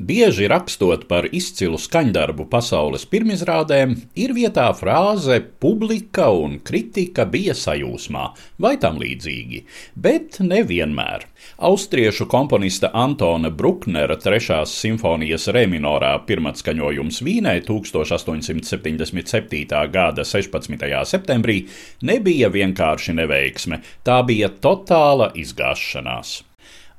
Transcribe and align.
Bieži 0.00 0.46
rakstot 0.48 1.02
par 1.10 1.26
izcilu 1.36 1.76
skaņdarbu 1.76 2.46
pasaules 2.48 3.02
pirmizrādēm, 3.12 3.90
ir 4.16 4.32
vietā 4.32 4.72
frāze 4.72 5.44
publika 5.60 6.32
un 6.32 6.56
kritika 6.64 7.28
bija 7.28 7.52
sajūsmā 7.52 8.32
vai 8.64 8.80
tam 8.80 8.96
līdzīgi, 9.02 9.60
bet 10.00 10.40
nevienmēr. 10.40 11.28
Austriešu 11.68 12.24
komponista 12.32 12.88
Antona 12.96 13.52
Bruknera 13.52 14.16
3. 14.16 14.64
simfonijas 14.72 15.52
reminorā 15.52 16.16
pirmatskaņojums 16.24 17.20
Vīnē 17.20 17.60
1877. 17.68 19.84
gada 19.92 20.24
16. 20.24 20.80
septembrī 21.12 21.68
nebija 22.00 22.48
vienkārši 22.48 23.20
neveiksme, 23.20 23.84
tā 24.00 24.24
bija 24.24 24.48
totāla 24.48 25.28
izgāšanās. 25.36 26.48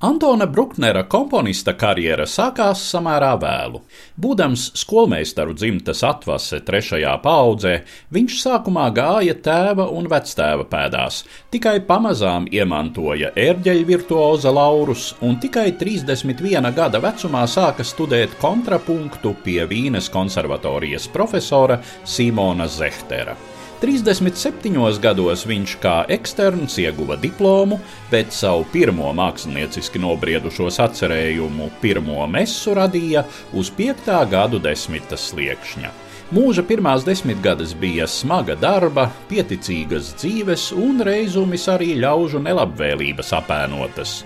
Antona 0.02 0.48
Bruknera 0.50 1.04
komponista 1.06 1.76
karjera 1.78 2.24
sākās 2.26 2.80
samērā 2.90 3.36
vēlu. 3.38 3.84
Būdams 4.18 4.64
skolmeistaru 4.82 5.54
dzimtas 5.54 6.02
atvase 6.08 6.58
trešajā 6.66 7.12
paudzē, 7.22 7.76
viņš 8.10 8.40
sākumā 8.42 8.88
gāja 8.98 9.36
tēva 9.46 9.86
un 9.94 10.10
vectēva 10.10 10.66
pēdās, 10.72 11.22
tikai 11.54 11.76
pamazām 11.86 12.50
iemantoja 12.50 13.30
ērģeļu 13.46 13.86
virtuoza 13.92 14.50
laurus 14.58 15.12
un 15.22 15.38
tikai 15.38 15.68
31 15.78 16.74
gada 16.74 17.04
vecumā 17.06 17.46
sāka 17.46 17.86
studēt 17.86 18.34
kontrapunktu 18.42 19.38
pie 19.46 19.62
Vīnes 19.70 20.10
konservatorijas 20.10 21.06
profesora 21.14 21.78
Simona 22.02 22.66
Zehtera. 22.66 23.38
37 23.82 25.00
gados 25.02 25.42
viņš 25.50 25.72
kā 25.82 25.94
eksterns 26.14 26.76
ieguva 26.78 27.16
diplomu, 27.18 27.80
bet 28.12 28.30
savu 28.30 28.68
pirmo 28.70 29.10
mākslinieciski 29.18 29.98
nobriedušo 30.04 30.68
atcerējumu, 30.86 31.72
pirmo 31.82 32.28
mesu 32.30 32.76
radīja 32.78 33.26
uz 33.58 33.74
5. 33.74 34.12
gadu 34.30 34.62
desmita 34.62 35.18
sliekšņa. 35.18 35.90
Mūža 36.32 36.62
pirmās 36.64 37.02
desmitgades 37.04 37.74
bija 37.74 38.06
smaga 38.08 38.54
darba, 38.56 39.10
pieticīgas 39.28 40.14
dzīves 40.22 40.70
un 40.78 41.02
reizumis 41.02 41.66
arī 41.74 41.96
ļaužu 42.06 42.40
nelabvēlības 42.46 43.34
apēnotas, 43.42 44.20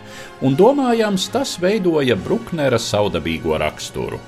un 0.43 0.59
domājams 0.59 1.31
tas 1.31 1.55
veidoja 1.63 2.19
Bruknera 2.27 2.77
saudabīgo 2.77 3.55
raksturu. 3.63 4.19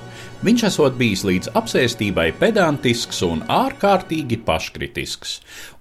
Viņš 0.46 0.64
esot 0.68 0.94
bijis 0.98 1.24
līdz 1.26 1.52
apsēstībai 1.58 2.28
pedantisks 2.38 3.24
un 3.26 3.40
ārkārtīgi 3.50 4.38
paškritisks, 4.46 5.32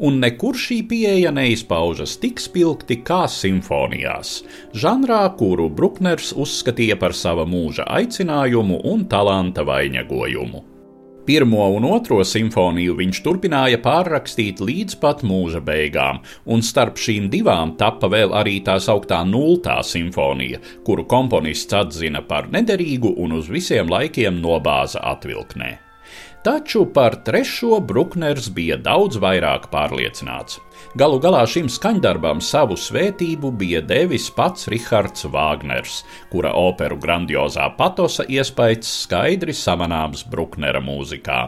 un 0.02 0.18
nekur 0.24 0.58
šī 0.58 0.80
pieeja 0.90 1.34
neizpaužas 1.36 2.16
tik 2.22 2.42
spilgti 2.42 3.02
kā 3.06 3.26
simfonijās, 3.30 4.40
žanrā, 4.74 5.22
kuru 5.38 5.70
Brukners 5.70 6.34
uzskatīja 6.34 6.98
par 6.98 7.14
sava 7.18 7.46
mūža 7.46 7.86
aicinājumu 8.00 8.82
un 8.94 9.06
talanta 9.12 9.68
vainagojumu. 9.68 10.77
Pirmo 11.28 11.66
un 11.76 11.84
otro 11.84 12.22
simfoniju 12.24 12.94
viņš 12.96 13.18
turpināja 13.26 13.82
pārrakstīt 13.84 14.62
līdz 14.64 14.96
pat 15.02 15.26
mūža 15.28 15.60
beigām, 15.60 16.22
un 16.48 16.64
starp 16.64 16.96
šīm 17.04 17.26
divām 17.34 17.74
tappa 17.82 18.08
vēl 18.14 18.32
arī 18.32 18.62
tā 18.64 18.78
sauktā 18.80 19.20
nultā 19.28 19.76
simfonija, 19.84 20.62
kuru 20.88 21.04
komponists 21.04 21.76
atzina 21.76 22.24
par 22.24 22.48
nederīgu 22.56 23.12
un 23.20 23.36
uz 23.42 23.52
visiem 23.52 23.92
laikiem 23.92 24.40
nobāza 24.40 25.04
atvilknē. 25.12 25.87
Taču 26.44 26.86
par 26.94 27.16
trešo 27.26 27.80
Brukners 27.80 28.50
bija 28.54 28.78
daudz 28.78 29.18
vairāk 29.20 29.68
pārliecināts. 29.74 30.60
Galu 30.98 31.18
galā 31.20 31.42
šim 31.50 31.66
skaņdarbam 31.72 32.40
savu 32.46 32.78
svētību 32.78 33.50
bija 33.58 33.82
devis 33.82 34.30
pats 34.32 34.70
Rihards 34.72 35.26
Vāgners, 35.34 36.04
kura 36.32 36.54
operu 36.56 37.00
grandiozā 37.02 37.66
patosa 37.78 38.24
iespējas 38.30 38.92
skaidri 39.04 39.56
samanāms 39.58 40.24
Bruknera 40.30 40.80
mūzikā. 40.84 41.40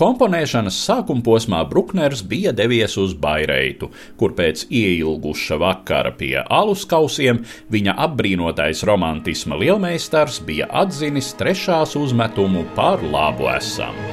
Komponēšanas 0.00 0.78
sākuma 0.88 1.22
posmā 1.26 1.60
Brukners 1.68 2.24
bija 2.26 2.54
devies 2.56 2.96
uz 2.98 3.12
Baireitu, 3.14 3.90
kur 4.18 4.34
pēc 4.38 4.64
ieilguša 4.66 5.60
vakara 5.60 6.14
pie 6.16 6.38
alus 6.42 6.86
kausiem 6.88 7.44
viņa 7.70 7.98
apbrīnotais 8.08 8.82
romantisma 8.88 9.60
lielmeistars 9.60 10.40
bija 10.48 10.66
atzinis 10.82 11.34
trešās 11.38 11.94
uzmetumu 12.00 12.64
par 12.74 13.04
labu 13.04 13.52
esam. 13.52 14.09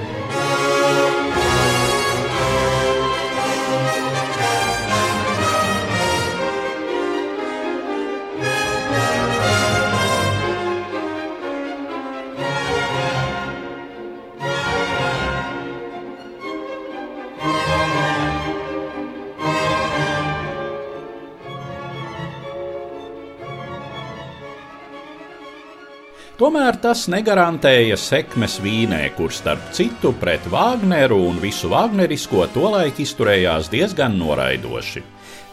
Tomēr 26.37 26.75
tas 26.77 27.07
negarantēja 27.09 27.95
sekmes 27.97 28.59
vīnē, 28.61 28.99
kur 29.17 29.31
starp 29.33 29.71
citu 29.73 30.11
pret 30.21 30.43
Vāgneru 30.53 31.17
un 31.31 31.39
visu 31.41 31.71
Vāgnerisko 31.71 32.43
tolaik 32.53 32.99
izturējās 33.01 33.71
diezgan 33.73 34.19
noraidoši. 34.19 35.01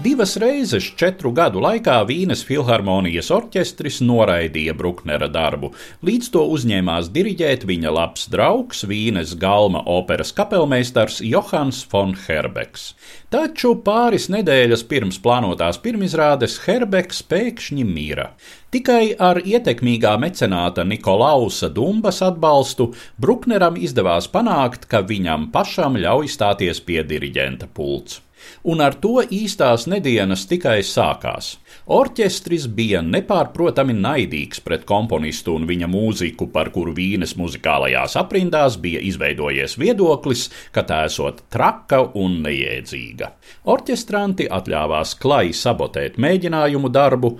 Divas 0.03 0.33
reizes 0.43 0.89
četru 0.99 1.31
gadu 1.31 1.61
laikā 1.63 2.01
Vīnes 2.09 2.41
filharmonijas 2.43 3.29
orķestris 3.31 4.01
noraidīja 4.03 4.75
Bruknera 4.75 5.29
darbu, 5.31 5.71
līdz 6.03 6.31
to 6.35 6.43
uzņēmās 6.57 7.13
diriģēt 7.15 7.63
viņa 7.69 7.93
labs 7.95 8.27
draugs 8.33 8.83
Vīnes 8.91 9.37
galma 9.39 9.85
operas 9.87 10.35
kapelmeistars 10.35 11.21
Johans 11.23 11.85
von 11.93 12.17
Herbeks. 12.25 12.89
Taču 13.31 13.77
pāris 13.87 14.27
nedēļas 14.35 14.83
pirms 14.91 15.21
plānotās 15.23 15.79
pirmizrādes 15.87 16.59
Herbeks 16.67 17.23
pēkšņi 17.31 17.87
mira. 17.87 18.33
Tikai 18.75 19.15
ar 19.23 19.39
ietekmīgā 19.39 20.17
mecenāta 20.19 20.83
Nikolausa 20.83 21.71
Dumbas 21.71 22.19
atbalstu 22.27 22.91
Brukneram 23.23 23.79
izdevās 23.79 24.27
panākt, 24.27 24.91
ka 24.91 25.07
viņam 25.07 25.53
pašam 25.55 26.03
ļauj 26.03 26.35
stāties 26.35 26.83
pie 26.83 27.05
diriģenta 27.07 27.71
pults. 27.71 28.24
Un 28.65 28.81
ar 28.85 28.97
to 29.01 29.23
īstās 29.23 29.87
nedēļas 29.91 30.47
tikai 30.51 30.79
sākās. 30.87 31.55
Orķestris 31.95 32.67
bija 32.73 33.03
nepārprotami 33.05 33.97
naidīgs 33.99 34.63
pret 34.65 34.87
komponistu 34.89 35.57
un 35.59 35.67
viņa 35.69 35.89
mūziku, 35.91 36.49
par 36.53 36.71
kuru 36.73 36.95
vīnes 36.97 37.35
muzikālajās 37.37 38.17
aprindās 38.21 38.79
bija 38.81 39.03
izveidojies 39.05 39.77
viedoklis, 39.81 40.47
ka 40.73 40.87
tā 40.89 41.03
esot 41.11 41.45
traka 41.53 42.01
un 42.21 42.41
neiedzīga. 42.47 43.33
Orķestranti 43.69 44.49
atļāvās 44.49 45.17
klai 45.21 45.53
sabotēt 45.53 46.17
mēģinājumu 46.17 46.93
darbu, 46.95 47.35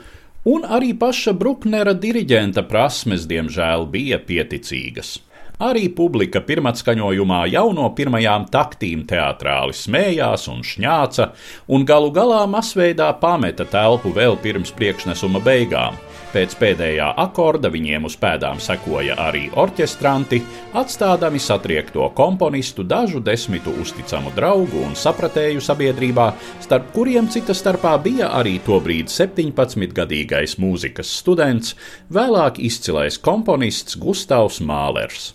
un 0.45 0.67
arī 0.69 0.93
paša 0.99 1.33
Bruknera 1.41 1.95
diriģenta 1.97 2.67
prasmes, 2.69 3.25
diemžēl, 3.31 3.89
bija 3.89 4.21
pieticīgas. 4.21 5.19
Arī 5.63 5.85
publika 5.95 6.41
pirmatskaņojumā 6.43 7.45
jau 7.53 7.69
no 7.77 7.85
pirmajām 7.95 8.49
taktīm 8.51 9.05
teātrāli 9.07 9.77
smējās 9.79 10.49
un 10.51 10.65
šņāca, 10.67 11.29
un 11.71 11.85
galu 11.87 12.11
galā 12.11 12.41
masveidā 12.51 13.13
pameta 13.21 13.63
telpu 13.63 14.11
vēl 14.17 14.35
pirms 14.43 14.73
priekšnesuma 14.75 15.39
beigām. 15.45 15.95
Pēc 16.35 16.57
pēdējā 16.59 17.13
akorda 17.23 17.71
viņiem 17.71 18.09
uz 18.09 18.17
pēdām 18.19 18.59
sekoja 18.59 19.15
arī 19.23 19.45
orķestranti, 19.55 20.41
atstādami 20.75 21.39
satriekto 21.39 22.09
komponistu 22.19 22.83
dažu 22.83 23.23
desmitu 23.23 23.71
uzticamu 23.79 24.35
draugu 24.35 24.83
un 24.83 24.99
sapratēju 24.99 25.63
sabiedrībā, 25.63 26.27
starp 26.67 26.91
kuriem 26.97 27.31
cita 27.31 27.55
starpā 27.55 27.95
bija 28.03 28.33
arī 28.41 28.57
tobrīd 28.67 29.07
17-gadīgais 29.07 30.59
mūzikas 30.59 31.15
students, 31.23 31.79
vēlāk 32.11 32.59
izcilais 32.59 33.23
komponists 33.23 33.95
Gustavs 34.03 34.59
Mālers. 34.59 35.31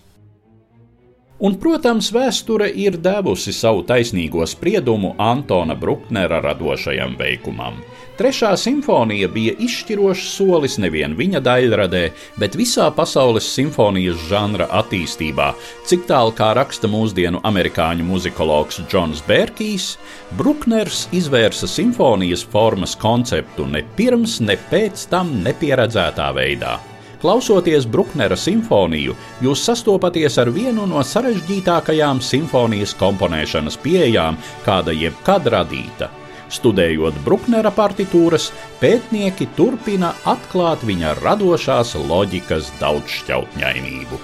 Un, 1.40 1.54
protams, 1.56 2.10
vēsture 2.12 2.68
ir 2.76 2.98
devusi 3.00 3.54
savu 3.56 3.86
taisnīgo 3.88 4.44
spriedumu 4.44 5.14
Antona 5.24 5.76
Bruknera 5.80 6.42
radošajam 6.44 7.16
veikumam. 7.20 7.78
Trešā 8.20 8.50
simfonija 8.60 9.30
bija 9.32 9.54
izšķirošs 9.64 10.26
solis 10.34 10.76
nevien 10.84 11.16
viņa 11.16 11.40
daļradē, 11.46 12.02
bet 12.44 12.58
visā 12.60 12.90
pasaules 12.92 13.48
simfonijas 13.54 14.20
žanra 14.28 14.68
attīstībā. 14.82 15.54
Cik 15.88 16.04
tālu 16.12 16.36
kā 16.36 16.52
raksta 16.60 16.92
mūsdienu 16.92 17.40
amerikāņu 17.48 18.04
muzikologs 18.10 18.84
Džons 18.92 19.24
Bērkijs, 19.30 19.94
Brukners 20.36 21.08
izvērsa 21.16 21.72
simfonijas 21.72 22.44
formas 22.52 23.00
konceptu 23.00 23.72
ne 23.72 23.86
pirms, 23.96 24.42
ne 24.44 24.60
pēc 24.68 25.08
tam 25.08 25.38
nepieredzētā 25.48 26.34
veidā. 26.36 26.76
Klausoties 27.20 27.84
Bruknera 27.84 28.38
simfoniju, 28.40 29.16
jūs 29.44 29.66
sastopaties 29.68 30.38
ar 30.40 30.52
vienu 30.56 30.86
no 30.88 31.04
sarežģītākajām 31.04 32.22
simfonijas 32.24 32.94
komponēšanas 33.00 33.76
pieejām, 33.84 34.40
kāda 34.64 34.96
jebkad 34.96 35.52
radīta. 35.52 36.08
Studējot 36.50 37.20
Bruknera 37.26 37.74
partitūras, 37.76 38.50
pētnieki 38.80 39.50
turpina 39.58 40.16
atklāt 40.24 40.88
viņa 40.88 41.18
radošās 41.20 41.94
loģikas 42.10 42.72
daudzšķautņainību. 42.80 44.24